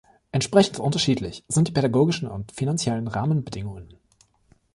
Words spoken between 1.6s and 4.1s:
die pädagogischen und finanziellen Rahmenbedingungen.